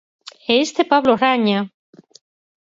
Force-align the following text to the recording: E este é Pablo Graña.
E 0.51 0.53
este 0.65 0.79
é 0.83 0.89
Pablo 0.93 1.13
Graña. 1.21 1.59